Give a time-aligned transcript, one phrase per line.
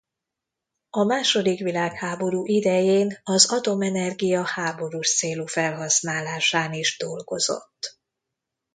[0.89, 7.99] A második világháború idején az atomenergia háborús célú felhasználásán is dolgozott.